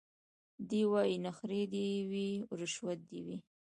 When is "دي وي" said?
1.73-2.27, 3.09-3.37